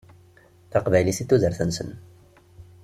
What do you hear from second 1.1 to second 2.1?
i d tudert-nsen.